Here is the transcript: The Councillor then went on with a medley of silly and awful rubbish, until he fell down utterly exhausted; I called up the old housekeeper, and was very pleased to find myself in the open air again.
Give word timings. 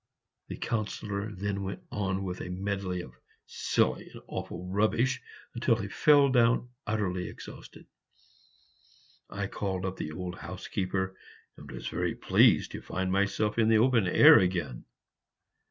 The 0.47 0.57
Councillor 0.57 1.31
then 1.31 1.61
went 1.61 1.83
on 1.91 2.23
with 2.23 2.41
a 2.41 2.49
medley 2.49 3.01
of 3.01 3.13
silly 3.45 4.09
and 4.09 4.23
awful 4.25 4.65
rubbish, 4.65 5.21
until 5.53 5.75
he 5.75 5.89
fell 5.89 6.29
down 6.29 6.69
utterly 6.87 7.29
exhausted; 7.29 7.85
I 9.29 9.45
called 9.45 9.85
up 9.85 9.97
the 9.97 10.11
old 10.11 10.39
housekeeper, 10.39 11.15
and 11.55 11.69
was 11.69 11.85
very 11.87 12.15
pleased 12.15 12.71
to 12.71 12.81
find 12.81 13.11
myself 13.11 13.59
in 13.59 13.69
the 13.69 13.77
open 13.77 14.07
air 14.07 14.39
again. 14.39 14.85